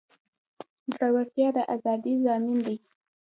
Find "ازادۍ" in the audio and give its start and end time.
1.73-2.13